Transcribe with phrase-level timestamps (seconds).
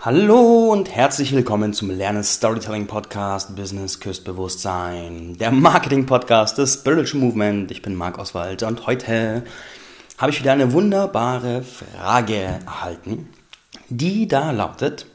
[0.00, 6.74] Hallo und herzlich willkommen zum Lernen Storytelling Podcast Business Küsst Bewusstsein, der Marketing Podcast des
[6.74, 7.72] Spiritual Movement.
[7.72, 9.42] Ich bin Marc Oswald und heute
[10.16, 13.28] habe ich wieder eine wunderbare Frage erhalten,
[13.88, 15.06] die da lautet,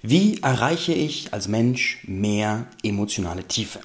[0.00, 3.80] wie erreiche ich als Mensch mehr emotionale Tiefe?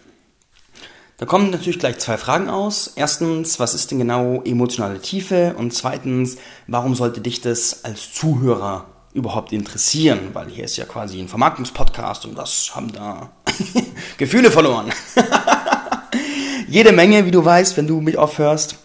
[1.17, 2.93] Da kommen natürlich gleich zwei Fragen aus.
[2.95, 5.55] Erstens, was ist denn genau emotionale Tiefe?
[5.57, 6.37] Und zweitens,
[6.67, 12.25] warum sollte dich das als Zuhörer überhaupt interessieren, weil hier ist ja quasi ein Vermarktungspodcast
[12.25, 13.31] und das haben da
[14.17, 14.91] Gefühle verloren.
[16.67, 18.77] Jede Menge, wie du weißt, wenn du mich aufhörst.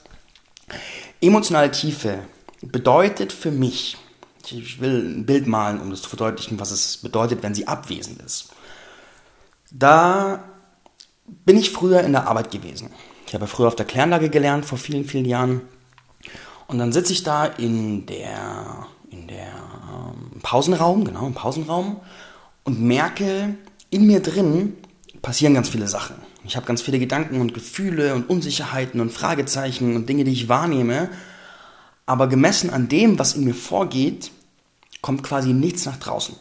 [1.20, 2.20] Emotionale Tiefe
[2.60, 3.96] bedeutet für mich,
[4.50, 8.20] ich will ein Bild malen, um das zu verdeutlichen, was es bedeutet, wenn sie abwesend
[8.22, 8.50] ist.
[9.70, 10.44] Da
[11.44, 12.90] bin ich früher in der Arbeit gewesen.
[13.26, 15.62] Ich habe früher auf der Kläranlage gelernt, vor vielen, vielen Jahren.
[16.68, 19.52] Und dann sitze ich da in der, in der
[20.40, 22.00] Pausenraum, genau, im Pausenraum
[22.64, 23.54] und merke,
[23.90, 24.74] in mir drin
[25.22, 26.16] passieren ganz viele Sachen.
[26.44, 30.48] Ich habe ganz viele Gedanken und Gefühle und Unsicherheiten und Fragezeichen und Dinge, die ich
[30.48, 31.08] wahrnehme.
[32.06, 34.30] Aber gemessen an dem, was in mir vorgeht,
[35.02, 36.36] kommt quasi nichts nach draußen.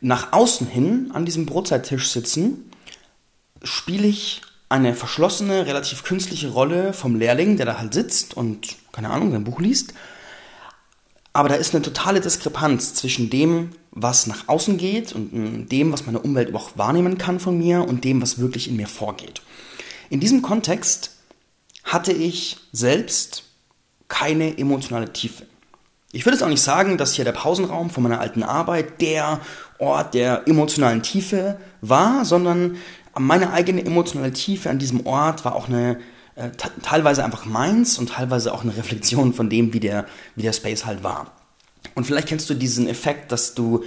[0.00, 2.70] Nach außen hin, an diesem Brotzeittisch sitzen,
[3.62, 9.10] spiele ich eine verschlossene, relativ künstliche Rolle vom Lehrling, der da halt sitzt und, keine
[9.10, 9.94] Ahnung, sein Buch liest
[11.34, 16.06] aber da ist eine totale Diskrepanz zwischen dem, was nach außen geht und dem, was
[16.06, 19.42] meine Umwelt überhaupt wahrnehmen kann von mir und dem, was wirklich in mir vorgeht.
[20.10, 21.10] In diesem Kontext
[21.82, 23.42] hatte ich selbst
[24.06, 25.44] keine emotionale Tiefe.
[26.12, 29.40] Ich würde jetzt auch nicht sagen, dass hier der Pausenraum von meiner alten Arbeit der
[29.78, 32.76] Ort der emotionalen Tiefe war, sondern
[33.18, 35.98] meine eigene emotionale Tiefe an diesem Ort war auch eine
[36.36, 36.50] äh,
[36.82, 40.84] teilweise einfach meins und teilweise auch eine Reflexion von dem, wie der, wie der Space
[40.84, 41.32] halt war.
[41.94, 43.84] Und vielleicht kennst du diesen Effekt, dass du,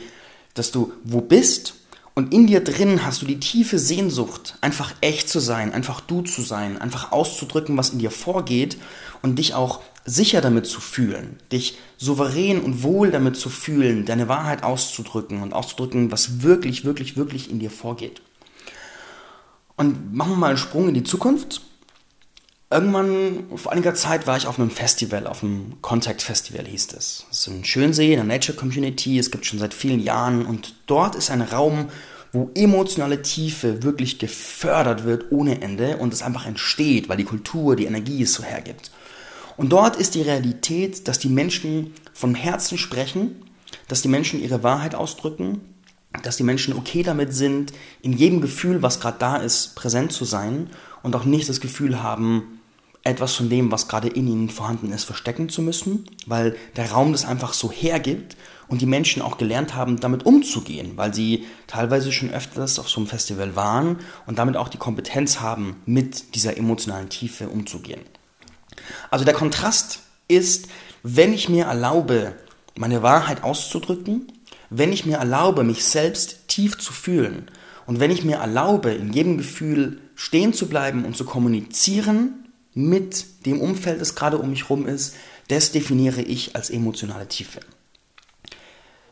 [0.53, 1.75] dass du wo bist
[2.17, 6.21] und in dir drin hast du die tiefe Sehnsucht, einfach echt zu sein, einfach du
[6.21, 8.77] zu sein, einfach auszudrücken, was in dir vorgeht
[9.21, 14.27] und dich auch sicher damit zu fühlen, dich souverän und wohl damit zu fühlen, deine
[14.29, 18.21] Wahrheit auszudrücken und auszudrücken, was wirklich, wirklich, wirklich in dir vorgeht.
[19.75, 21.61] Und machen wir mal einen Sprung in die Zukunft
[22.69, 27.25] Irgendwann, vor einiger Zeit, war ich auf einem Festival, auf einem Contact Festival hieß es.
[27.29, 30.75] Das ist in Schönsee, in der Nature Community, es gibt schon seit vielen Jahren und
[30.85, 31.87] dort ist ein Raum,
[32.33, 37.77] wo emotionale Tiefe wirklich gefördert wird ohne Ende und es einfach entsteht, weil die Kultur,
[37.77, 38.91] die Energie es so hergibt.
[39.55, 43.43] Und dort ist die Realität, dass die Menschen vom Herzen sprechen,
[43.87, 45.61] dass die Menschen ihre Wahrheit ausdrücken,
[46.21, 50.25] dass die Menschen okay damit sind, in jedem Gefühl, was gerade da ist, präsent zu
[50.25, 50.69] sein
[51.01, 52.56] und auch nicht das Gefühl haben,
[53.07, 57.11] etwas von dem, was gerade in ihnen vorhanden ist, verstecken zu müssen, weil der Raum
[57.11, 58.37] das einfach so hergibt
[58.67, 62.99] und die Menschen auch gelernt haben, damit umzugehen, weil sie teilweise schon öfters auf so
[62.99, 68.01] einem Festival waren und damit auch die Kompetenz haben, mit dieser emotionalen Tiefe umzugehen.
[69.09, 70.67] Also der Kontrast ist,
[71.03, 72.35] wenn ich mir erlaube,
[72.75, 74.31] meine Wahrheit auszudrücken,
[74.69, 77.49] wenn ich mir erlaube, mich selbst tief zu fühlen
[77.85, 82.46] und wenn ich mir erlaube, in jedem Gefühl stehen zu bleiben und zu kommunizieren,
[82.77, 85.15] mit dem Umfeld, das gerade um mich herum ist,
[85.47, 87.59] das definiere ich als emotionale Tiefe.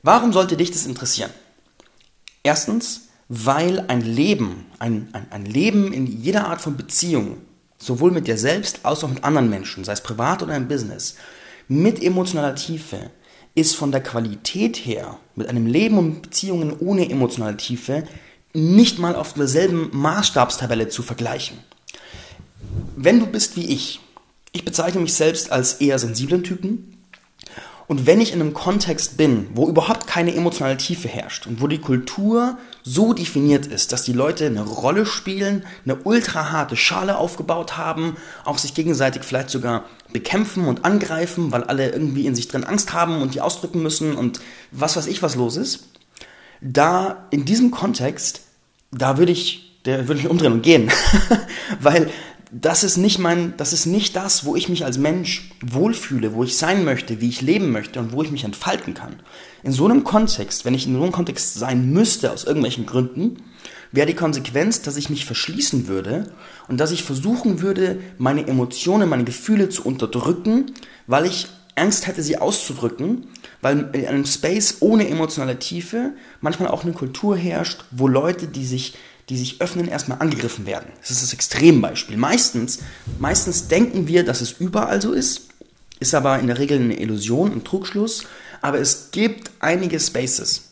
[0.03, 1.31] Warum sollte dich das interessieren?
[2.43, 7.37] Erstens, weil ein Leben, ein, ein, ein Leben in jeder Art von Beziehung,
[7.79, 11.15] sowohl mit dir selbst als auch mit anderen Menschen, sei es privat oder im Business,
[11.67, 13.09] mit emotionaler Tiefe,
[13.55, 18.03] ist von der Qualität her mit einem Leben und Beziehungen ohne emotionale Tiefe
[18.53, 21.57] nicht mal auf derselben Maßstabstabelle zu vergleichen
[22.95, 23.99] wenn du bist wie ich,
[24.51, 26.91] ich bezeichne mich selbst als eher sensiblen Typen.
[27.87, 31.67] Und wenn ich in einem Kontext bin, wo überhaupt keine emotionale Tiefe herrscht und wo
[31.67, 37.17] die Kultur so definiert ist, dass die Leute eine Rolle spielen, eine ultra harte Schale
[37.17, 42.47] aufgebaut haben, auch sich gegenseitig vielleicht sogar bekämpfen und angreifen, weil alle irgendwie in sich
[42.47, 44.39] drin Angst haben und die ausdrücken müssen und
[44.71, 45.89] was weiß ich, was los ist,
[46.61, 48.41] da in diesem Kontext,
[48.91, 50.91] da würde ich, der würde ich umdrehen und gehen,
[51.79, 52.09] weil
[52.51, 56.43] das ist nicht mein, das ist nicht das, wo ich mich als Mensch wohlfühle, wo
[56.43, 59.15] ich sein möchte, wie ich leben möchte und wo ich mich entfalten kann.
[59.63, 63.37] In so einem Kontext, wenn ich in so einem Kontext sein müsste aus irgendwelchen Gründen,
[63.91, 66.31] wäre die Konsequenz, dass ich mich verschließen würde
[66.67, 70.71] und dass ich versuchen würde, meine Emotionen, meine Gefühle zu unterdrücken,
[71.07, 73.27] weil ich Angst hätte, sie auszudrücken,
[73.61, 78.65] weil in einem Space ohne emotionale Tiefe manchmal auch eine Kultur herrscht, wo Leute, die
[78.65, 78.93] sich
[79.29, 80.87] die sich öffnen, erstmal angegriffen werden.
[81.01, 82.17] Das ist das Extrembeispiel.
[82.17, 82.79] Meistens,
[83.19, 85.49] meistens denken wir, dass es überall so ist,
[85.99, 88.25] ist aber in der Regel eine Illusion, ein Trugschluss.
[88.61, 90.69] Aber es gibt einige Spaces,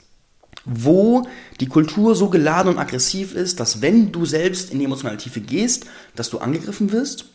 [0.66, 1.28] wo
[1.60, 5.42] die Kultur so geladen und aggressiv ist, dass wenn du selbst in die emotionale Tiefe
[5.42, 5.86] gehst,
[6.16, 7.26] dass du angegriffen wirst.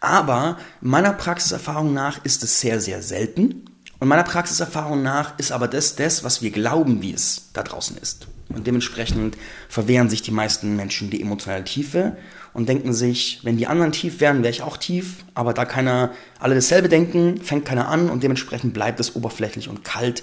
[0.00, 3.64] Aber meiner Praxiserfahrung nach ist es sehr, sehr selten.
[4.00, 7.96] Und meiner Praxiserfahrung nach ist aber das das, was wir glauben, wie es da draußen
[7.96, 8.26] ist.
[8.54, 9.36] Und dementsprechend
[9.68, 12.16] verwehren sich die meisten Menschen die emotionale Tiefe
[12.52, 15.24] und denken sich, wenn die anderen tief wären, wäre ich auch tief.
[15.34, 19.84] Aber da keiner alle dasselbe denken, fängt keiner an und dementsprechend bleibt es oberflächlich und
[19.84, 20.22] kalt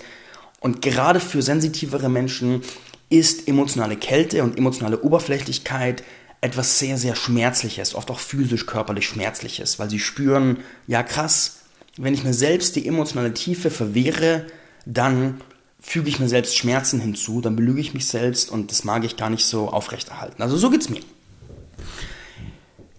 [0.61, 2.61] und gerade für sensitivere Menschen
[3.09, 6.03] ist emotionale Kälte und emotionale Oberflächlichkeit
[6.39, 11.63] etwas sehr, sehr Schmerzliches, oft auch physisch, körperlich Schmerzliches, weil sie spüren, ja krass,
[11.97, 14.45] wenn ich mir selbst die emotionale Tiefe verwehre,
[14.85, 15.41] dann
[15.81, 19.17] füge ich mir selbst Schmerzen hinzu, dann belüge ich mich selbst und das mag ich
[19.17, 20.41] gar nicht so aufrechterhalten.
[20.41, 21.01] Also so geht's mir.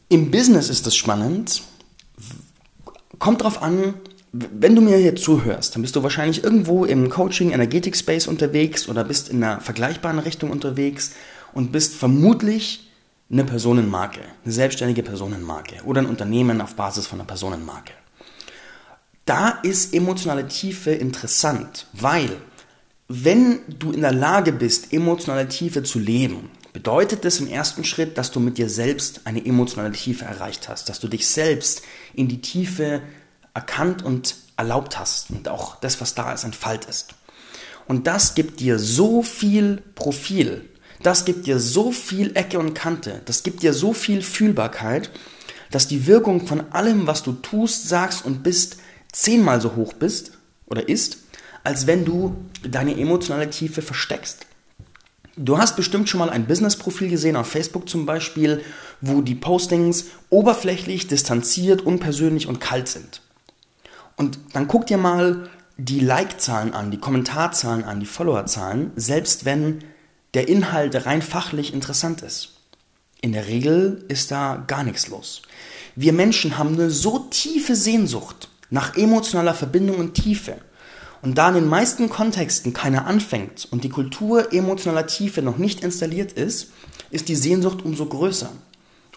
[0.08, 1.62] Im Business ist es spannend.
[3.18, 3.94] Kommt drauf an,
[4.32, 8.88] wenn du mir hier zuhörst, dann bist du wahrscheinlich irgendwo im Coaching Energetic Space unterwegs
[8.88, 11.12] oder bist in einer vergleichbaren Richtung unterwegs
[11.52, 12.90] und bist vermutlich
[13.30, 17.92] eine Personenmarke, eine selbstständige Personenmarke oder ein Unternehmen auf Basis von einer Personenmarke.
[19.24, 22.36] Da ist emotionale Tiefe interessant, weil
[23.14, 28.16] wenn du in der Lage bist, emotionale Tiefe zu leben, bedeutet das im ersten Schritt,
[28.16, 31.82] dass du mit dir selbst eine emotionale Tiefe erreicht hast, dass du dich selbst
[32.14, 33.02] in die Tiefe
[33.52, 37.14] erkannt und erlaubt hast und auch das, was da ist, entfaltest.
[37.86, 40.70] Und das gibt dir so viel Profil,
[41.02, 45.10] das gibt dir so viel Ecke und Kante, das gibt dir so viel Fühlbarkeit,
[45.70, 48.78] dass die Wirkung von allem, was du tust, sagst und bist,
[49.12, 50.32] zehnmal so hoch bist
[50.64, 51.18] oder ist,
[51.64, 52.36] als wenn du
[52.68, 54.46] deine emotionale Tiefe versteckst.
[55.36, 58.62] Du hast bestimmt schon mal ein Business-Profil gesehen, auf Facebook zum Beispiel,
[59.00, 63.22] wo die Postings oberflächlich, distanziert, unpersönlich und kalt sind.
[64.16, 65.48] Und dann guck dir mal
[65.78, 69.82] die Like-Zahlen an, die Kommentarzahlen an, die Follower-Zahlen, selbst wenn
[70.34, 72.56] der Inhalt rein fachlich interessant ist.
[73.20, 75.42] In der Regel ist da gar nichts los.
[75.96, 80.56] Wir Menschen haben eine so tiefe Sehnsucht nach emotionaler Verbindung und Tiefe.
[81.22, 85.82] Und da in den meisten Kontexten keiner anfängt und die Kultur emotionaler Tiefe noch nicht
[85.82, 86.72] installiert ist,
[87.10, 88.50] ist die Sehnsucht umso größer.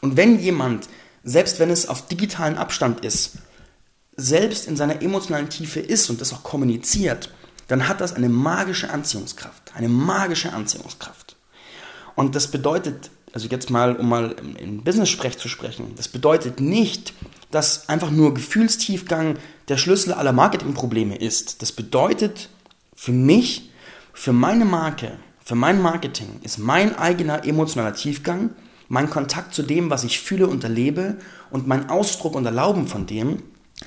[0.01, 0.87] Und wenn jemand,
[1.23, 3.39] selbst wenn es auf digitalen Abstand ist,
[4.15, 7.33] selbst in seiner emotionalen Tiefe ist und das auch kommuniziert,
[7.67, 9.73] dann hat das eine magische Anziehungskraft.
[9.75, 11.35] Eine magische Anziehungskraft.
[12.15, 17.13] Und das bedeutet, also jetzt mal, um mal im Business-Sprech zu sprechen, das bedeutet nicht,
[17.49, 21.61] dass einfach nur Gefühlstiefgang der Schlüssel aller Marketingprobleme ist.
[21.61, 22.49] Das bedeutet
[22.95, 23.71] für mich,
[24.13, 28.51] für meine Marke, für mein Marketing ist mein eigener emotionaler Tiefgang,
[28.87, 31.17] mein Kontakt zu dem, was ich fühle und erlebe
[31.51, 33.43] und mein Ausdruck und Erlauben von dem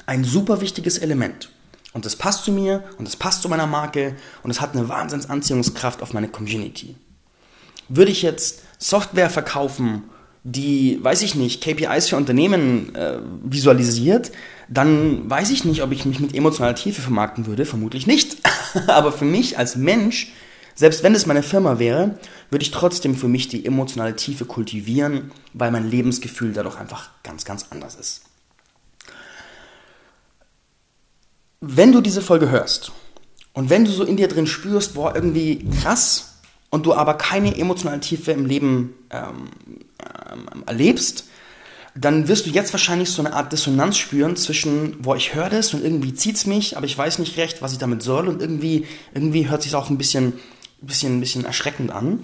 [0.07, 1.51] ein super wichtiges Element.
[1.93, 4.89] Und das passt zu mir und das passt zu meiner Marke und es hat eine
[4.89, 6.97] Wahnsinnsanziehungskraft auf meine Community.
[7.89, 10.05] Würde ich jetzt Software verkaufen,
[10.45, 14.33] die, weiß ich nicht, KPIs für Unternehmen äh, visualisiert,
[14.69, 18.39] dann weiß ich nicht, ob ich mich mit emotionaler Tiefe vermarkten würde, vermutlich nicht.
[18.87, 20.33] Aber für mich als Mensch,
[20.75, 22.19] selbst wenn es meine Firma wäre,
[22.51, 27.45] würde ich trotzdem für mich die emotionale Tiefe kultivieren, weil mein Lebensgefühl dadurch einfach ganz,
[27.45, 28.23] ganz anders ist.
[31.61, 32.93] wenn du diese Folge hörst
[33.53, 36.35] und wenn du so in dir drin spürst, boah, irgendwie krass,
[36.71, 39.49] und du aber keine emotionale Tiefe im Leben ähm,
[40.31, 41.25] ähm, erlebst,
[41.95, 45.75] dann wirst du jetzt wahrscheinlich so eine Art Dissonanz spüren zwischen, boah, ich höre das
[45.75, 48.41] und irgendwie zieht es mich, aber ich weiß nicht recht, was ich damit soll und
[48.41, 50.35] irgendwie, irgendwie hört sich auch ein bisschen,
[50.81, 52.21] bisschen, bisschen erschreckend an.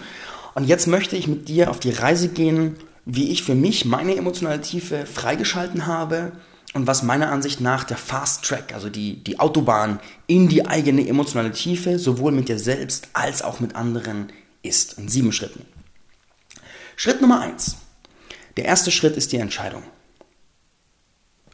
[0.54, 4.14] Und jetzt möchte ich mit dir auf die Reise gehen, wie ich für mich meine
[4.16, 6.32] emotionale Tiefe freigeschalten habe,
[6.74, 11.06] und was meiner Ansicht nach der Fast Track, also die, die Autobahn in die eigene
[11.06, 14.26] emotionale Tiefe, sowohl mit dir selbst als auch mit anderen
[14.62, 14.98] ist.
[14.98, 15.64] In sieben Schritten.
[16.96, 17.76] Schritt Nummer eins.
[18.56, 19.82] Der erste Schritt ist die Entscheidung.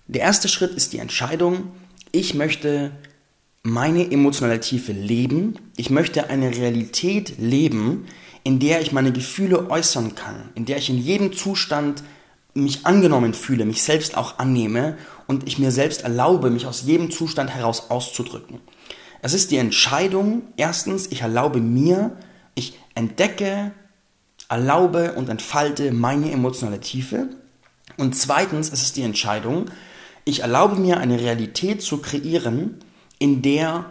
[0.07, 1.71] Der erste Schritt ist die Entscheidung,
[2.13, 2.93] ich möchte
[3.63, 5.59] meine emotionale Tiefe leben.
[5.77, 8.07] Ich möchte eine Realität leben,
[8.43, 12.03] in der ich meine Gefühle äußern kann, in der ich in jedem Zustand
[12.55, 17.11] mich angenommen fühle, mich selbst auch annehme und ich mir selbst erlaube, mich aus jedem
[17.11, 18.61] Zustand heraus auszudrücken.
[19.23, 22.17] Es ist die Entscheidung, erstens, ich erlaube mir,
[22.55, 23.73] ich entdecke,
[24.51, 27.29] erlaube und entfalte meine emotionale Tiefe.
[27.97, 29.67] Und zweitens es ist die Entscheidung,
[30.25, 32.77] ich erlaube mir eine Realität zu kreieren,
[33.19, 33.87] in der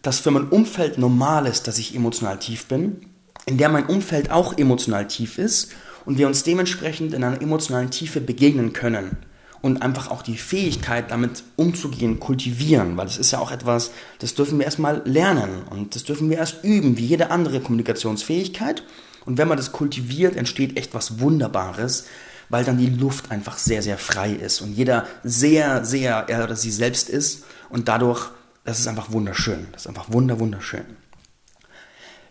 [0.00, 3.06] das für mein Umfeld normal ist, dass ich emotional tief bin,
[3.46, 5.72] in der mein Umfeld auch emotional tief ist
[6.04, 9.16] und wir uns dementsprechend in einer emotionalen Tiefe begegnen können.
[9.64, 14.34] und einfach auch die Fähigkeit, damit umzugehen, kultivieren, weil das ist ja auch etwas, das
[14.34, 18.82] dürfen wir erstmal lernen und das dürfen wir erst üben, wie jede andere Kommunikationsfähigkeit.
[19.24, 22.06] Und wenn man das kultiviert, entsteht echt was Wunderbares,
[22.48, 26.56] weil dann die Luft einfach sehr, sehr frei ist und jeder sehr, sehr er oder
[26.56, 28.30] sie selbst ist und dadurch,
[28.64, 29.68] das ist einfach wunderschön.
[29.72, 30.84] Das ist einfach wunder, wunderschön.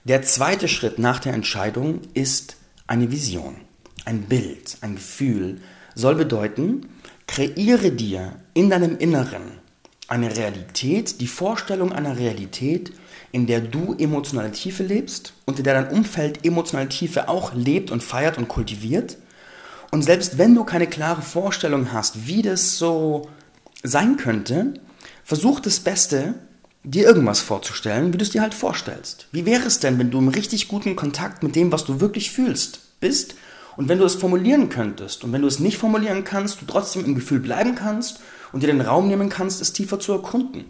[0.03, 2.57] Der zweite Schritt nach der Entscheidung ist
[2.87, 3.55] eine Vision,
[4.05, 5.61] ein Bild, ein Gefühl,
[5.95, 6.89] soll bedeuten,
[7.27, 9.41] Kreiere dir in deinem Inneren
[10.07, 12.93] eine Realität, die Vorstellung einer Realität,
[13.33, 17.89] in der du emotionale Tiefe lebst und in der dein Umfeld emotionale Tiefe auch lebt
[17.89, 19.17] und feiert und kultiviert.
[19.91, 23.27] Und selbst wenn du keine klare Vorstellung hast, wie das so
[23.81, 24.75] sein könnte,
[25.23, 26.35] versuch das Beste,
[26.83, 29.27] dir irgendwas vorzustellen, wie du es dir halt vorstellst.
[29.31, 32.29] Wie wäre es denn, wenn du im richtig guten Kontakt mit dem, was du wirklich
[32.29, 33.33] fühlst, bist
[33.77, 37.03] und wenn du es formulieren könntest und wenn du es nicht formulieren kannst, du trotzdem
[37.03, 38.19] im Gefühl bleiben kannst
[38.51, 40.65] und dir den Raum nehmen kannst, es tiefer zu erkunden.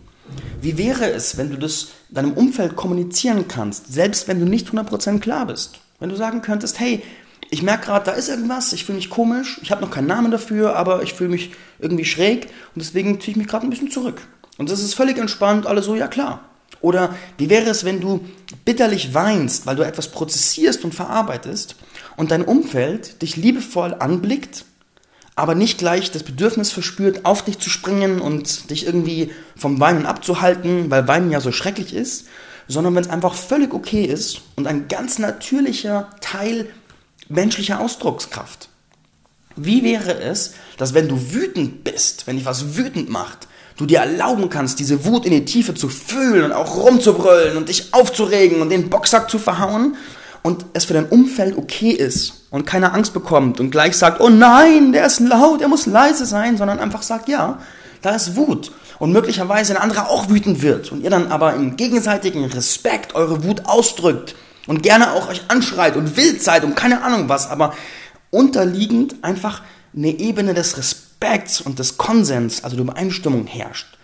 [0.61, 5.19] Wie wäre es, wenn du das deinem Umfeld kommunizieren kannst, selbst wenn du nicht 100%
[5.19, 5.79] klar bist?
[5.99, 7.03] Wenn du sagen könntest, hey,
[7.49, 10.31] ich merke gerade, da ist irgendwas, ich fühle mich komisch, ich habe noch keinen Namen
[10.31, 13.91] dafür, aber ich fühle mich irgendwie schräg und deswegen ziehe ich mich gerade ein bisschen
[13.91, 14.21] zurück.
[14.57, 16.49] Und das ist völlig entspannt, alle so, ja klar.
[16.81, 18.25] Oder wie wäre es, wenn du
[18.65, 21.75] bitterlich weinst, weil du etwas prozessierst und verarbeitest
[22.17, 24.65] und dein Umfeld dich liebevoll anblickt,
[25.35, 30.05] aber nicht gleich das Bedürfnis verspürt, auf dich zu springen und dich irgendwie vom Weinen
[30.05, 32.27] abzuhalten, weil Weinen ja so schrecklich ist,
[32.67, 36.67] sondern wenn es einfach völlig okay ist und ein ganz natürlicher Teil
[37.29, 38.69] menschlicher Ausdruckskraft.
[39.55, 43.47] Wie wäre es, dass wenn du wütend bist, wenn dich was wütend macht,
[43.77, 47.69] du dir erlauben kannst, diese Wut in die Tiefe zu fühlen und auch rumzubrüllen und
[47.69, 49.97] dich aufzuregen und den Boxsack zu verhauen
[50.43, 54.29] und es für dein Umfeld okay ist und keine Angst bekommt und gleich sagt, oh
[54.29, 57.59] nein, der ist laut, er muss leise sein, sondern einfach sagt, ja,
[58.01, 61.77] da ist Wut und möglicherweise ein anderer auch wütend wird und ihr dann aber im
[61.77, 64.35] gegenseitigen Respekt eure Wut ausdrückt
[64.67, 67.73] und gerne auch euch anschreit und wild seid und keine Ahnung was, aber
[68.29, 69.61] unterliegend einfach
[69.95, 73.97] eine Ebene des Respekts und des Konsens, also der Übereinstimmung herrscht.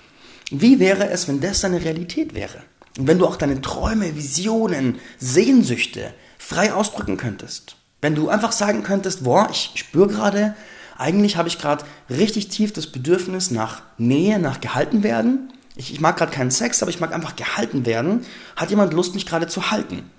[0.51, 2.63] Wie wäre es, wenn das deine Realität wäre?
[2.97, 7.75] Und wenn du auch deine Träume, Visionen, Sehnsüchte frei ausdrücken könntest.
[8.01, 10.55] Wenn du einfach sagen könntest, boah, ich spüre gerade,
[10.97, 15.53] eigentlich habe ich gerade richtig tief das Bedürfnis nach Nähe, nach gehalten werden.
[15.75, 18.25] Ich, ich mag gerade keinen Sex, aber ich mag einfach gehalten werden.
[18.55, 20.09] Hat jemand Lust, mich gerade zu halten?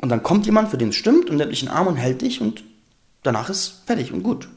[0.00, 1.96] Und dann kommt jemand, für den es stimmt, und nimmt dich in den Arm und
[1.96, 2.64] hält dich und
[3.22, 4.48] danach ist fertig und gut.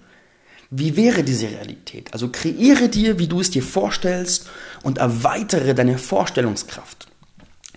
[0.71, 2.11] Wie wäre diese Realität?
[2.13, 4.49] Also kreiere dir, wie du es dir vorstellst
[4.83, 7.07] und erweitere deine Vorstellungskraft.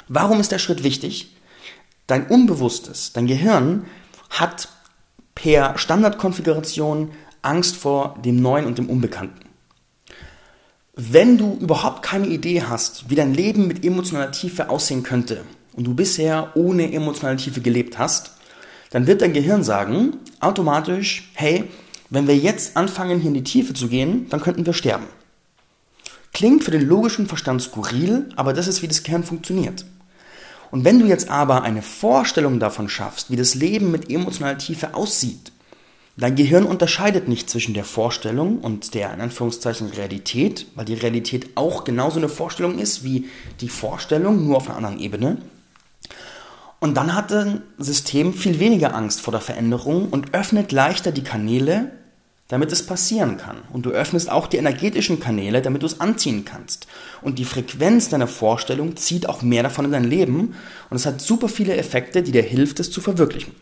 [0.08, 1.34] Warum ist der Schritt wichtig?
[2.06, 3.84] Dein Unbewusstes, dein Gehirn
[4.30, 4.68] hat
[5.34, 7.10] per Standardkonfiguration
[7.42, 9.40] Angst vor dem Neuen und dem Unbekannten.
[10.94, 15.84] Wenn du überhaupt keine Idee hast, wie dein Leben mit emotionaler Tiefe aussehen könnte und
[15.84, 18.32] du bisher ohne emotionale Tiefe gelebt hast,
[18.90, 21.64] dann wird dein Gehirn sagen, automatisch, hey,
[22.10, 25.04] wenn wir jetzt anfangen, hier in die Tiefe zu gehen, dann könnten wir sterben.
[26.32, 29.84] Klingt für den logischen Verstand skurril, aber das ist, wie das Gehirn funktioniert.
[30.70, 34.94] Und wenn du jetzt aber eine Vorstellung davon schaffst, wie das Leben mit emotionaler Tiefe
[34.94, 35.52] aussieht,
[36.16, 41.50] dein Gehirn unterscheidet nicht zwischen der Vorstellung und der in Anführungszeichen Realität, weil die Realität
[41.54, 43.28] auch genauso eine Vorstellung ist wie
[43.60, 45.38] die Vorstellung, nur auf einer anderen Ebene.
[46.80, 51.24] Und dann hat ein System viel weniger Angst vor der Veränderung und öffnet leichter die
[51.24, 51.90] Kanäle
[52.48, 53.58] damit es passieren kann.
[53.72, 56.86] Und du öffnest auch die energetischen Kanäle, damit du es anziehen kannst.
[57.20, 60.54] Und die Frequenz deiner Vorstellung zieht auch mehr davon in dein Leben
[60.88, 63.54] und es hat super viele Effekte, die dir hilft, es zu verwirklichen.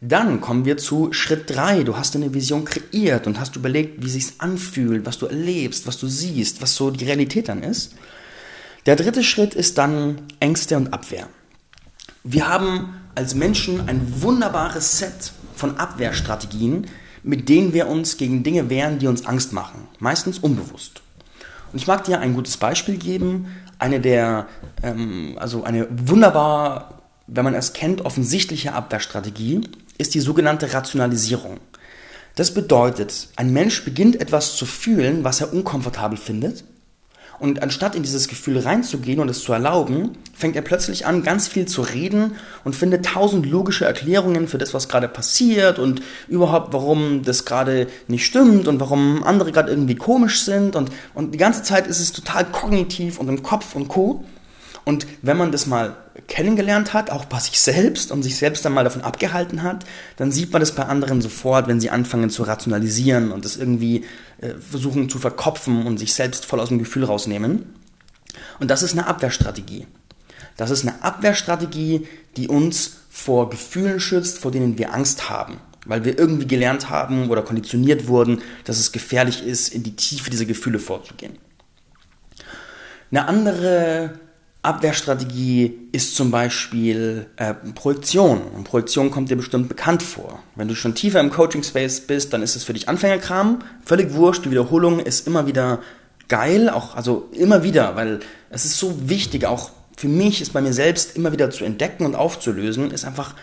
[0.00, 1.84] Dann kommen wir zu Schritt 3.
[1.84, 5.98] Du hast eine Vision kreiert und hast überlegt, wie sich's anfühlt, was du erlebst, was
[5.98, 7.94] du siehst, was so die Realität dann ist.
[8.84, 11.28] Der dritte Schritt ist dann Ängste und Abwehr.
[12.24, 16.86] Wir haben als Menschen ein wunderbares Set von Abwehrstrategien,
[17.26, 19.88] mit denen wir uns gegen Dinge wehren, die uns Angst machen.
[19.98, 21.02] Meistens unbewusst.
[21.72, 23.48] Und ich mag dir ein gutes Beispiel geben.
[23.80, 24.46] Eine der,
[24.82, 29.62] ähm, also eine wunderbar, wenn man es kennt, offensichtliche Abwehrstrategie
[29.98, 31.58] ist die sogenannte Rationalisierung.
[32.36, 36.64] Das bedeutet, ein Mensch beginnt etwas zu fühlen, was er unkomfortabel findet
[37.38, 41.48] und anstatt in dieses Gefühl reinzugehen und es zu erlauben, fängt er plötzlich an, ganz
[41.48, 46.72] viel zu reden und findet tausend logische Erklärungen für das, was gerade passiert und überhaupt,
[46.72, 50.76] warum das gerade nicht stimmt und warum andere gerade irgendwie komisch sind.
[50.76, 54.24] Und, und die ganze Zeit ist es total kognitiv und im Kopf und Co.
[54.84, 55.96] Und wenn man das mal
[56.28, 59.84] kennengelernt hat, auch bei sich selbst und sich selbst dann mal davon abgehalten hat,
[60.16, 64.04] dann sieht man das bei anderen sofort, wenn sie anfangen zu rationalisieren und das irgendwie
[64.40, 67.74] äh, versuchen zu verkopfen und sich selbst voll aus dem Gefühl rausnehmen.
[68.58, 69.86] Und das ist eine Abwehrstrategie.
[70.56, 72.06] Das ist eine Abwehrstrategie,
[72.36, 75.58] die uns vor Gefühlen schützt, vor denen wir Angst haben.
[75.84, 80.30] Weil wir irgendwie gelernt haben oder konditioniert wurden, dass es gefährlich ist, in die Tiefe
[80.30, 81.38] dieser Gefühle vorzugehen.
[83.10, 84.18] Eine andere
[84.66, 88.42] Abwehrstrategie ist zum Beispiel äh, Projektion.
[88.42, 90.40] Und Projektion kommt dir bestimmt bekannt vor.
[90.56, 93.60] Wenn du schon tiefer im Coaching-Space bist, dann ist es für dich Anfängerkram.
[93.84, 95.80] Völlig wurscht, die Wiederholung ist immer wieder
[96.28, 98.20] geil, auch, also immer wieder, weil
[98.50, 102.04] es ist so wichtig, auch für mich ist bei mir selbst immer wieder zu entdecken
[102.04, 103.34] und aufzulösen, ist einfach,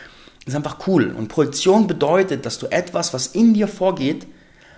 [0.46, 1.14] ist einfach cool.
[1.18, 4.28] Und Projektion bedeutet, dass du etwas, was in dir vorgeht,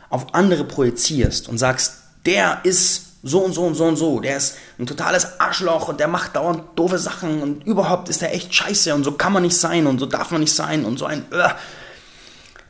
[0.09, 4.37] auf andere projizierst und sagst, der ist so und so und so und so, der
[4.37, 8.53] ist ein totales Arschloch und der macht dauernd doofe Sachen und überhaupt ist er echt
[8.53, 11.05] scheiße und so kann man nicht sein und so darf man nicht sein und so
[11.05, 11.25] ein...
[11.33, 11.49] Uh.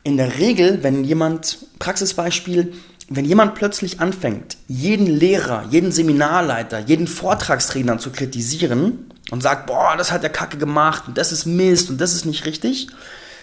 [0.04, 2.74] In der Regel, wenn jemand, Praxisbeispiel,
[3.10, 9.96] wenn jemand plötzlich anfängt, jeden Lehrer, jeden Seminarleiter, jeden Vortragstrainer zu kritisieren und sagt, boah,
[9.98, 12.88] das hat der Kacke gemacht und das ist Mist und das ist nicht richtig,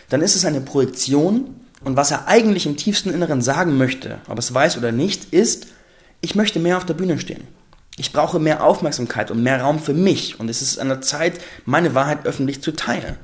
[0.08, 4.38] dann ist es eine Projektion und was er eigentlich im tiefsten Inneren sagen möchte, ob
[4.38, 5.66] es weiß oder nicht, ist,
[6.22, 7.42] ich möchte mehr auf der Bühne stehen.
[7.98, 11.34] Ich brauche mehr Aufmerksamkeit und mehr Raum für mich und es ist an der Zeit,
[11.66, 13.16] meine Wahrheit öffentlich zu teilen.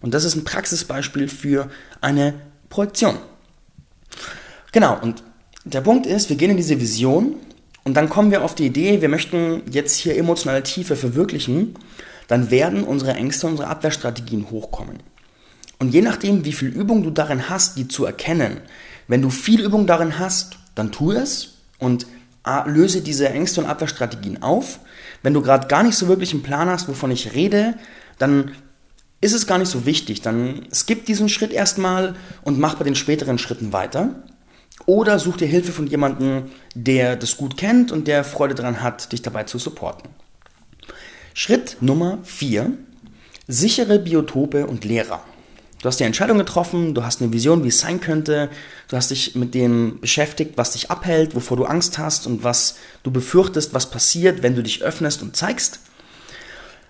[0.00, 1.68] Und das ist ein Praxisbeispiel für
[2.00, 2.34] eine
[2.68, 3.16] Projektion.
[4.70, 5.24] Genau, und
[5.64, 7.34] der Punkt ist, wir gehen in diese Vision
[7.82, 11.74] und dann kommen wir auf die Idee, wir möchten jetzt hier emotionale Tiefe verwirklichen,
[12.28, 14.98] dann werden unsere Ängste, unsere Abwehrstrategien hochkommen.
[15.78, 18.60] Und je nachdem, wie viel Übung du darin hast, die zu erkennen,
[19.08, 22.06] wenn du viel Übung darin hast, dann tu es und
[22.66, 24.80] löse diese Ängste und Abwehrstrategien auf.
[25.22, 27.74] Wenn du gerade gar nicht so wirklich einen Plan hast, wovon ich rede,
[28.18, 28.52] dann
[29.20, 30.22] ist es gar nicht so wichtig.
[30.22, 34.22] Dann skip diesen Schritt erstmal und mach bei den späteren Schritten weiter.
[34.84, 39.10] Oder such dir Hilfe von jemandem, der das gut kennt und der Freude daran hat,
[39.12, 40.10] dich dabei zu supporten.
[41.34, 42.72] Schritt Nummer 4.
[43.48, 45.22] Sichere Biotope und Lehrer.
[45.86, 48.50] Du hast die Entscheidung getroffen, du hast eine Vision, wie es sein könnte,
[48.88, 52.78] du hast dich mit dem beschäftigt, was dich abhält, wovor du Angst hast und was
[53.04, 55.78] du befürchtest, was passiert, wenn du dich öffnest und zeigst.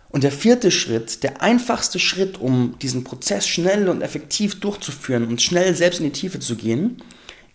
[0.09, 5.43] Und der vierte Schritt, der einfachste Schritt, um diesen Prozess schnell und effektiv durchzuführen und
[5.43, 7.03] schnell selbst in die Tiefe zu gehen,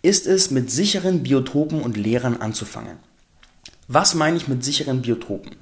[0.00, 2.98] ist es, mit sicheren Biotopen und Lehrern anzufangen.
[3.88, 5.56] Was meine ich mit sicheren Biotopen?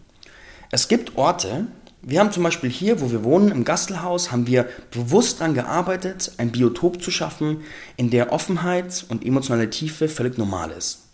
[0.70, 1.68] Es gibt Orte,
[2.02, 6.32] wir haben zum Beispiel hier, wo wir wohnen, im Gastelhaus, haben wir bewusst daran gearbeitet,
[6.38, 7.58] ein Biotop zu schaffen,
[7.96, 11.06] in der Offenheit und emotionale Tiefe völlig normal ist.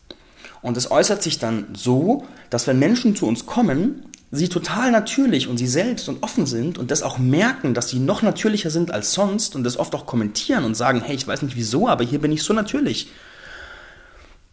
[0.62, 5.48] Und es äußert sich dann so, dass wenn Menschen zu uns kommen, sie total natürlich
[5.48, 8.90] und sie selbst und offen sind und das auch merken, dass sie noch natürlicher sind
[8.92, 12.04] als sonst und das oft auch kommentieren und sagen, hey, ich weiß nicht wieso, aber
[12.04, 13.10] hier bin ich so natürlich.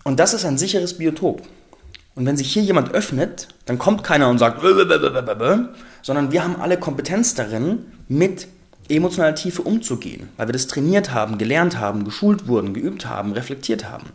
[0.03, 1.43] Und das ist ein sicheres Biotop.
[2.15, 4.61] Und wenn sich hier jemand öffnet, dann kommt keiner und sagt,
[6.03, 8.47] sondern wir haben alle Kompetenz darin, mit
[8.89, 13.89] emotionaler Tiefe umzugehen, weil wir das trainiert haben, gelernt haben, geschult wurden, geübt haben, reflektiert
[13.89, 14.11] haben.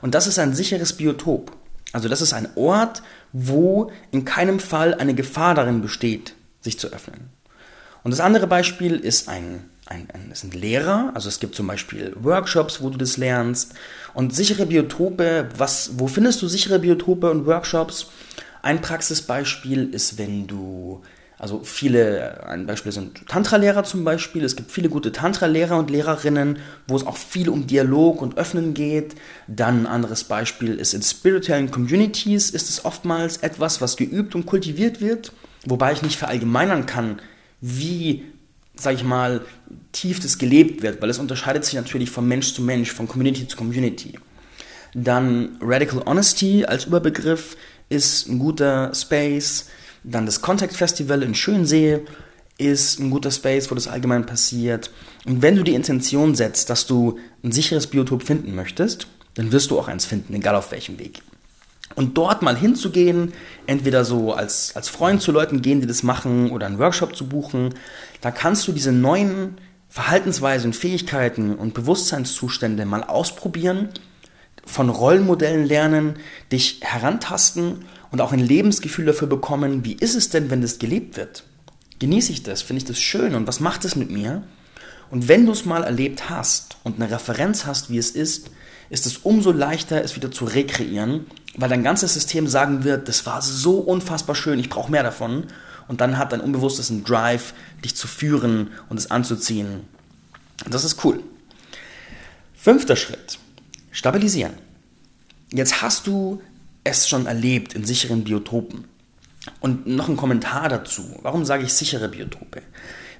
[0.00, 1.52] Und das ist ein sicheres Biotop.
[1.92, 3.02] Also das ist ein Ort,
[3.32, 7.30] wo in keinem Fall eine Gefahr darin besteht, sich zu öffnen.
[8.02, 12.14] Und das andere Beispiel ist ein, ein, ein sind Lehrer, also es gibt zum Beispiel
[12.20, 13.74] Workshops, wo du das lernst.
[14.12, 18.08] Und sichere Biotope, was, wo findest du sichere Biotope und Workshops?
[18.64, 21.02] Ein Praxisbeispiel ist, wenn du
[21.36, 24.42] also viele, ein Beispiel sind Tantra-Lehrer zum Beispiel.
[24.42, 28.72] Es gibt viele gute Tantra-Lehrer und Lehrerinnen, wo es auch viel um Dialog und Öffnen
[28.72, 29.16] geht.
[29.46, 34.46] Dann ein anderes Beispiel ist in spirituellen Communities ist es oftmals etwas, was geübt und
[34.46, 35.32] kultiviert wird,
[35.66, 37.20] wobei ich nicht verallgemeinern kann,
[37.60, 38.24] wie,
[38.76, 39.42] sag ich mal,
[39.92, 43.46] tief das gelebt wird, weil es unterscheidet sich natürlich von Mensch zu Mensch, von Community
[43.46, 44.18] zu Community.
[44.94, 47.56] Dann Radical Honesty als Überbegriff
[47.94, 49.66] ist ein guter Space
[50.04, 52.00] dann das Contact Festival in Schönsee
[52.58, 54.90] ist ein guter Space, wo das allgemein passiert.
[55.24, 59.70] Und wenn du die Intention setzt, dass du ein sicheres Biotop finden möchtest, dann wirst
[59.70, 61.22] du auch eins finden, egal auf welchem Weg.
[61.96, 63.32] Und dort mal hinzugehen,
[63.66, 67.26] entweder so als, als Freund zu Leuten gehen, die das machen, oder einen Workshop zu
[67.26, 67.74] buchen,
[68.20, 73.88] da kannst du diese neuen Verhaltensweisen, Fähigkeiten und Bewusstseinszustände mal ausprobieren,
[74.66, 76.16] von Rollenmodellen lernen,
[76.52, 81.16] dich herantasten und auch ein Lebensgefühl dafür bekommen, wie ist es denn, wenn das gelebt
[81.16, 81.44] wird?
[81.98, 82.62] Genieße ich das?
[82.62, 83.34] Finde ich das schön?
[83.34, 84.42] Und was macht es mit mir?
[85.10, 88.50] Und wenn du es mal erlebt hast und eine Referenz hast, wie es ist,
[88.90, 93.26] ist es umso leichter, es wieder zu rekreieren, weil dein ganzes System sagen wird, das
[93.26, 95.46] war so unfassbar schön, ich brauche mehr davon.
[95.86, 97.52] und dann hat dein Unbewusstes einen Drive,
[97.84, 99.80] dich zu führen und es anzuziehen.
[100.68, 101.22] Das ist cool.
[102.56, 103.38] Fünfter Schritt.
[103.94, 104.54] Stabilisieren.
[105.52, 106.42] Jetzt hast du
[106.82, 108.86] es schon erlebt in sicheren Biotopen.
[109.60, 111.16] Und noch ein Kommentar dazu.
[111.22, 112.62] Warum sage ich sichere Biotope?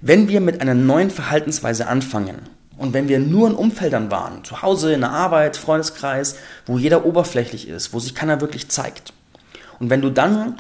[0.00, 4.62] Wenn wir mit einer neuen Verhaltensweise anfangen und wenn wir nur in Umfeldern waren, zu
[4.62, 9.12] Hause, in der Arbeit, Freundeskreis, wo jeder oberflächlich ist, wo sich keiner wirklich zeigt,
[9.78, 10.56] und wenn du dann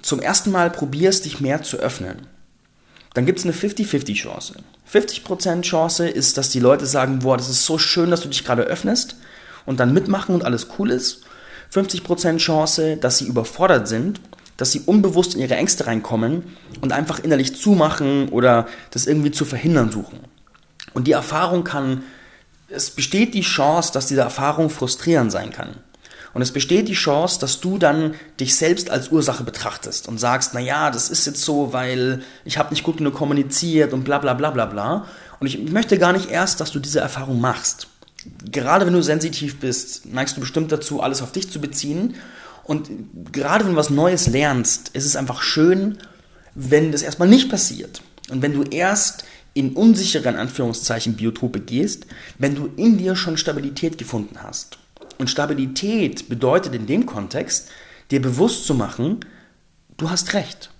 [0.00, 2.26] zum ersten Mal probierst, dich mehr zu öffnen,
[3.14, 4.54] dann gibt es eine 50-50 Chance.
[4.92, 8.44] 50% Chance ist, dass die Leute sagen, boah, das ist so schön, dass du dich
[8.44, 9.16] gerade öffnest
[9.66, 11.22] und dann mitmachen und alles cool ist.
[11.72, 14.20] 50% Chance, dass sie überfordert sind,
[14.56, 19.44] dass sie unbewusst in ihre Ängste reinkommen und einfach innerlich zumachen oder das irgendwie zu
[19.44, 20.18] verhindern suchen.
[20.92, 22.02] Und die Erfahrung kann,
[22.68, 25.76] es besteht die Chance, dass diese Erfahrung frustrierend sein kann.
[26.32, 30.52] Und es besteht die Chance, dass du dann dich selbst als Ursache betrachtest und sagst,
[30.54, 34.18] na ja, das ist jetzt so, weil ich habe nicht gut genug kommuniziert und bla
[34.18, 35.06] bla bla bla bla.
[35.40, 37.88] Und ich möchte gar nicht erst, dass du diese Erfahrung machst.
[38.44, 42.14] Gerade wenn du sensitiv bist, neigst du bestimmt dazu, alles auf dich zu beziehen.
[42.64, 42.88] Und
[43.32, 45.98] gerade wenn du was Neues lernst, ist es einfach schön,
[46.54, 48.02] wenn das erstmal nicht passiert.
[48.30, 52.06] Und wenn du erst in unsicheren Anführungszeichen Biotope gehst,
[52.38, 54.78] wenn du in dir schon Stabilität gefunden hast.
[55.20, 57.68] Und Stabilität bedeutet in dem Kontext,
[58.10, 59.20] dir bewusst zu machen,
[59.98, 60.70] du hast recht.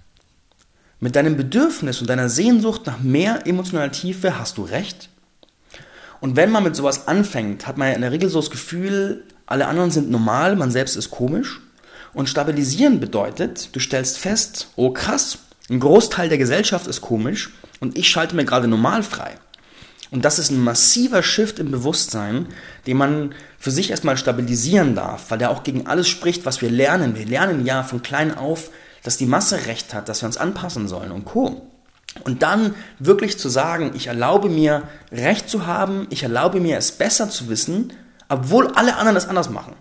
[0.98, 5.10] Mit deinem Bedürfnis und deiner Sehnsucht nach mehr emotionaler Tiefe hast du recht.
[6.22, 9.24] Und wenn man mit sowas anfängt, hat man ja in der Regel so das Gefühl,
[9.44, 11.60] alle anderen sind normal, man selbst ist komisch.
[12.14, 15.36] Und stabilisieren bedeutet, du stellst fest, oh krass,
[15.68, 17.50] ein Großteil der Gesellschaft ist komisch
[17.80, 19.34] und ich schalte mir gerade normal frei.
[20.10, 22.46] Und das ist ein massiver Shift im Bewusstsein,
[22.86, 26.70] den man für sich erstmal stabilisieren darf, weil der auch gegen alles spricht, was wir
[26.70, 27.14] lernen.
[27.14, 28.70] Wir lernen ja von klein auf,
[29.02, 31.70] dass die Masse recht hat, dass wir uns anpassen sollen und Co.
[32.24, 36.90] Und dann wirklich zu sagen, ich erlaube mir Recht zu haben, ich erlaube mir es
[36.90, 37.92] besser zu wissen,
[38.28, 39.74] obwohl alle anderen es anders machen.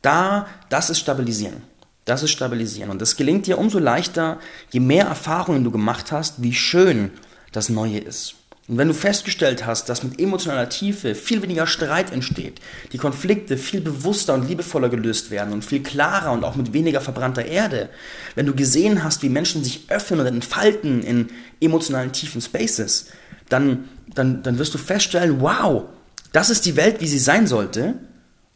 [0.00, 1.62] Da, das ist stabilisieren.
[2.04, 2.90] Das ist stabilisieren.
[2.90, 4.38] Und das gelingt dir umso leichter,
[4.70, 7.10] je mehr Erfahrungen du gemacht hast, wie schön
[7.52, 8.34] das Neue ist.
[8.68, 12.60] Und wenn du festgestellt hast, dass mit emotionaler Tiefe viel weniger Streit entsteht,
[12.92, 17.00] die Konflikte viel bewusster und liebevoller gelöst werden und viel klarer und auch mit weniger
[17.00, 17.88] verbrannter Erde,
[18.36, 21.28] wenn du gesehen hast, wie Menschen sich öffnen und entfalten in
[21.60, 23.06] emotionalen tiefen Spaces,
[23.48, 25.84] dann, dann, dann wirst du feststellen, wow,
[26.32, 27.94] das ist die Welt, wie sie sein sollte.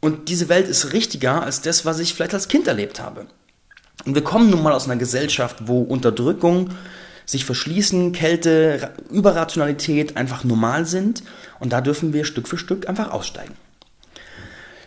[0.01, 3.27] Und diese Welt ist richtiger als das, was ich vielleicht als Kind erlebt habe.
[4.05, 6.71] Und wir kommen nun mal aus einer Gesellschaft, wo Unterdrückung,
[7.27, 11.23] sich verschließen, Kälte, Überrationalität einfach normal sind
[11.59, 13.55] und da dürfen wir Stück für Stück einfach aussteigen.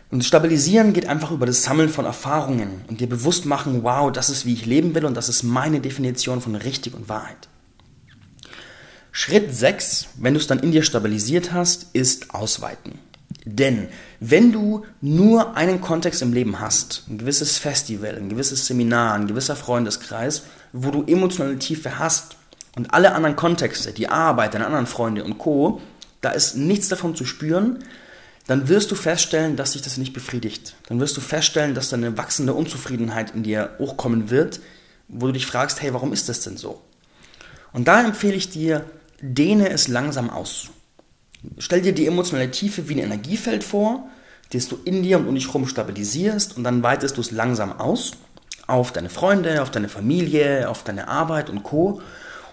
[0.09, 4.29] Und Stabilisieren geht einfach über das Sammeln von Erfahrungen und dir bewusst machen, wow, das
[4.29, 7.47] ist wie ich leben will und das ist meine Definition von richtig und Wahrheit.
[9.11, 12.99] Schritt 6, wenn du es dann in dir stabilisiert hast, ist ausweiten.
[13.45, 13.87] Denn
[14.19, 19.27] wenn du nur einen Kontext im Leben hast, ein gewisses Festival, ein gewisses Seminar, ein
[19.27, 22.37] gewisser Freundeskreis, wo du emotionale Tiefe hast
[22.75, 25.81] und alle anderen Kontexte, die Arbeit, deine anderen Freunde und Co.,
[26.21, 27.83] da ist nichts davon zu spüren,
[28.47, 30.75] dann wirst du feststellen, dass sich das nicht befriedigt.
[30.87, 34.59] Dann wirst du feststellen, dass da eine wachsende Unzufriedenheit in dir hochkommen wird,
[35.07, 36.81] wo du dich fragst, hey, warum ist das denn so?
[37.73, 38.85] Und da empfehle ich dir,
[39.21, 40.69] dehne es langsam aus.
[41.57, 44.09] Stell dir die emotionale Tiefe wie ein Energiefeld vor,
[44.51, 47.71] das du in dir und um dich herum stabilisierst und dann weitest du es langsam
[47.79, 48.13] aus
[48.69, 52.01] auf deine Freunde, auf deine Familie, auf deine Arbeit und Co.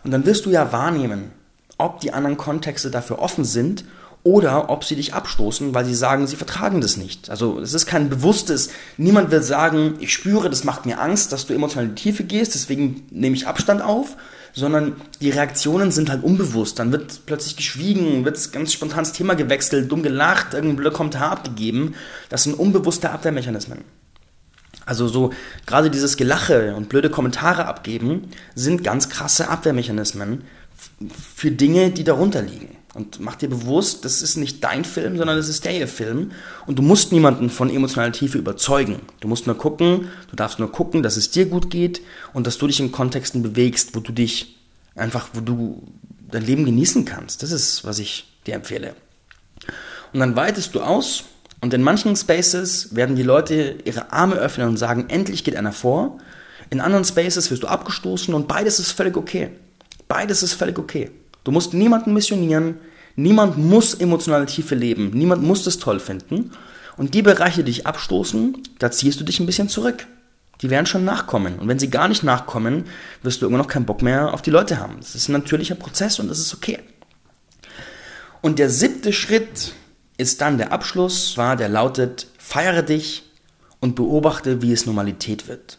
[0.05, 1.33] Und dann wirst du ja wahrnehmen,
[1.79, 3.85] ob die anderen Kontexte dafür offen sind
[4.22, 7.31] oder ob sie dich abstoßen, weil sie sagen, sie vertragen das nicht.
[7.31, 11.46] Also es ist kein bewusstes, niemand wird sagen, ich spüre, das macht mir Angst, dass
[11.46, 14.16] du emotional in die Tiefe gehst, deswegen nehme ich Abstand auf,
[14.52, 16.81] sondern die Reaktionen sind halt unbewusst.
[16.81, 21.31] Dann wird plötzlich geschwiegen, wird ganz spontan das Thema gewechselt, dumm gelacht, irgendein blöder Kommentar
[21.31, 21.94] abgegeben.
[22.29, 23.85] Das sind unbewusste Abwehrmechanismen.
[24.87, 25.33] Also so
[25.66, 30.44] gerade dieses Gelache und blöde Kommentare abgeben sind ganz krasse Abwehrmechanismen
[31.35, 32.77] für Dinge, die darunter liegen.
[32.94, 36.33] Und mach dir bewusst, das ist nicht dein Film, sondern das ist der ihr Film.
[36.66, 39.01] Und du musst niemanden von emotionaler Tiefe überzeugen.
[39.20, 42.01] Du musst nur gucken, du darfst nur gucken, dass es dir gut geht
[42.33, 44.57] und dass du dich in Kontexten bewegst, wo du dich
[44.94, 45.83] einfach, wo du
[46.31, 47.42] dein Leben genießen kannst.
[47.42, 48.94] Das ist, was ich dir empfehle.
[50.14, 51.25] Und dann weitest du aus
[51.61, 55.73] und in manchen Spaces werden die Leute ihre Arme öffnen und sagen, endlich geht einer
[55.73, 56.19] vor.
[56.71, 59.51] In anderen Spaces wirst du abgestoßen und beides ist völlig okay.
[60.09, 61.11] Beides ist völlig okay.
[61.45, 62.77] Du musst niemanden missionieren,
[63.14, 66.53] niemand muss emotionale Tiefe leben, niemand muss das toll finden.
[66.97, 70.07] Und die Bereiche, die dich abstoßen, da ziehst du dich ein bisschen zurück.
[70.62, 71.59] Die werden schon nachkommen.
[71.59, 72.85] Und wenn sie gar nicht nachkommen,
[73.23, 74.97] wirst du immer noch keinen Bock mehr auf die Leute haben.
[74.99, 76.79] Das ist ein natürlicher Prozess und das ist okay.
[78.40, 79.75] Und der siebte Schritt
[80.16, 83.24] ist dann der Abschluss, war der lautet, feiere dich
[83.81, 85.79] und beobachte, wie es Normalität wird.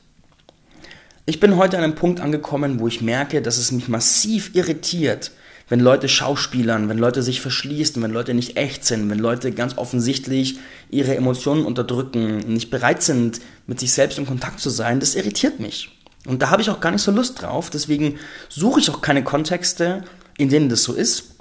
[1.25, 5.31] Ich bin heute an einem Punkt angekommen, wo ich merke, dass es mich massiv irritiert,
[5.69, 9.77] wenn Leute schauspielern, wenn Leute sich verschließen, wenn Leute nicht echt sind, wenn Leute ganz
[9.77, 15.15] offensichtlich ihre Emotionen unterdrücken, nicht bereit sind, mit sich selbst in Kontakt zu sein, das
[15.15, 15.89] irritiert mich.
[16.25, 19.23] Und da habe ich auch gar nicht so Lust drauf, deswegen suche ich auch keine
[19.23, 20.03] Kontexte,
[20.37, 21.36] in denen das so ist.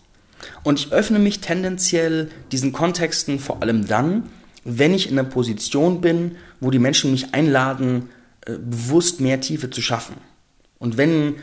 [0.62, 4.24] Und ich öffne mich tendenziell diesen Kontexten vor allem dann,
[4.64, 8.10] wenn ich in einer Position bin, wo die Menschen mich einladen,
[8.44, 10.16] äh, bewusst mehr Tiefe zu schaffen.
[10.78, 11.36] Und wenn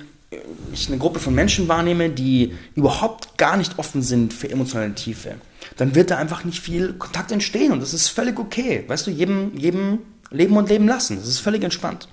[0.71, 5.35] ich eine Gruppe von Menschen wahrnehme, die überhaupt gar nicht offen sind für emotionale Tiefe,
[5.77, 8.83] dann wird da einfach nicht viel Kontakt entstehen und das ist völlig okay.
[8.87, 11.17] Weißt du, jedem, jedem leben und leben lassen.
[11.17, 12.07] Das ist völlig entspannt.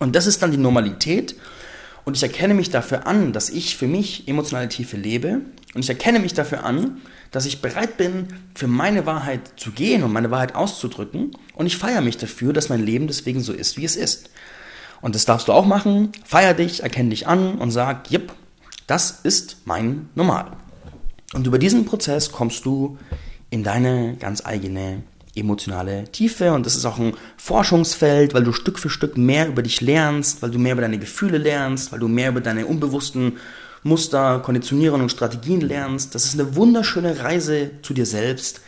[0.00, 1.36] Und das ist dann die Normalität
[2.04, 5.40] und ich erkenne mich dafür an, dass ich für mich emotionale Tiefe lebe
[5.74, 10.02] und ich erkenne mich dafür an, dass ich bereit bin, für meine Wahrheit zu gehen
[10.02, 13.76] und meine Wahrheit auszudrücken und ich feiere mich dafür, dass mein Leben deswegen so ist,
[13.76, 14.30] wie es ist.
[15.00, 16.12] Und das darfst du auch machen.
[16.24, 18.32] Feier dich, erkenn dich an und sag, jep,
[18.86, 20.52] das ist mein Normal.
[21.34, 22.96] Und über diesen Prozess kommst du
[23.50, 25.02] in deine ganz eigene
[25.36, 29.62] emotionale Tiefe und das ist auch ein Forschungsfeld, weil du Stück für Stück mehr über
[29.62, 33.38] dich lernst, weil du mehr über deine Gefühle lernst, weil du mehr über deine unbewussten
[33.82, 36.14] Muster, Konditionierungen und Strategien lernst.
[36.14, 38.62] Das ist eine wunderschöne Reise zu dir selbst.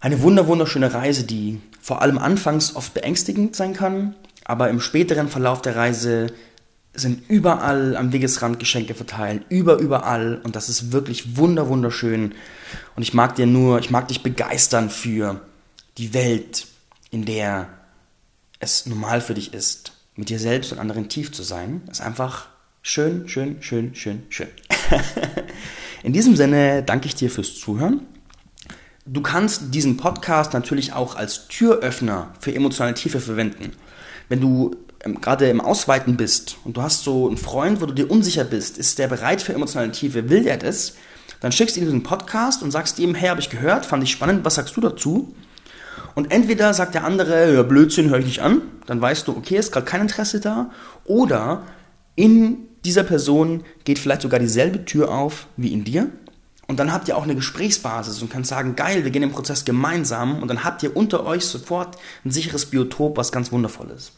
[0.00, 4.14] Eine wunder wunderschöne Reise, die vor allem anfangs oft beängstigend sein kann,
[4.44, 6.26] aber im späteren Verlauf der Reise
[6.94, 12.34] sind überall am Wegesrand Geschenke verteilt, über überall und das ist wirklich wunder wunderschön
[12.96, 15.40] und ich mag dir nur, ich mag dich begeistern für
[15.98, 16.66] die Welt,
[17.10, 17.68] in der
[18.60, 21.82] es normal für dich ist, mit dir selbst und anderen tief zu sein.
[21.86, 22.48] Das ist einfach
[22.82, 24.48] schön, schön, schön, schön, schön.
[26.02, 28.02] in diesem Sinne danke ich dir fürs Zuhören.
[29.06, 33.72] Du kannst diesen Podcast natürlich auch als Türöffner für emotionale Tiefe verwenden
[34.28, 34.76] wenn du
[35.20, 38.78] gerade im Ausweiten bist und du hast so einen Freund, wo du dir unsicher bist,
[38.78, 40.94] ist der bereit für emotionale Tiefe, will der das,
[41.40, 44.10] dann schickst du ihm diesen Podcast und sagst ihm, hey, habe ich gehört, fand ich
[44.10, 45.34] spannend, was sagst du dazu?
[46.14, 49.56] Und entweder sagt der andere, ja, Blödsinn, höre ich nicht an, dann weißt du, okay,
[49.56, 50.70] ist gerade kein Interesse da,
[51.04, 51.64] oder
[52.14, 56.08] in dieser Person geht vielleicht sogar dieselbe Tür auf wie in dir.
[56.66, 59.64] Und dann habt ihr auch eine Gesprächsbasis und könnt sagen, geil, wir gehen den Prozess
[59.66, 64.12] gemeinsam und dann habt ihr unter euch sofort ein sicheres Biotop, was ganz wundervoll ist.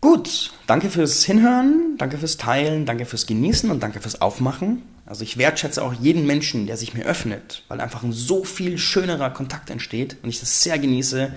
[0.00, 4.82] Gut, danke fürs Hinhören, danke fürs Teilen, danke fürs Genießen und danke fürs Aufmachen.
[5.06, 8.78] Also ich wertschätze auch jeden Menschen, der sich mir öffnet, weil einfach ein so viel
[8.78, 11.32] schönerer Kontakt entsteht und ich das sehr genieße.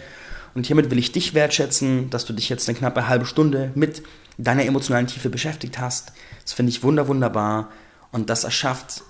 [0.53, 4.03] Und hiermit will ich dich wertschätzen, dass du dich jetzt eine knappe halbe Stunde mit
[4.37, 6.11] deiner emotionalen Tiefe beschäftigt hast.
[6.43, 7.71] Das finde ich wunder wunderbar
[8.11, 9.03] und das erschafft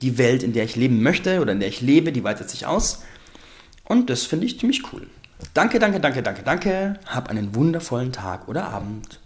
[0.00, 2.66] die Welt, in der ich leben möchte oder in der ich lebe, die weitet sich
[2.66, 3.02] aus.
[3.84, 5.08] Und das finde ich ziemlich cool.
[5.52, 6.94] Danke, danke, danke, danke, danke.
[7.06, 9.20] Hab einen wundervollen Tag oder Abend.